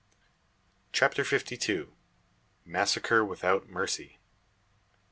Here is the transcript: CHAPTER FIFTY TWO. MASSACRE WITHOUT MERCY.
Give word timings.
CHAPTER 0.93 1.23
FIFTY 1.23 1.57
TWO. 1.57 1.93
MASSACRE 2.65 3.23
WITHOUT 3.23 3.69
MERCY. 3.69 4.17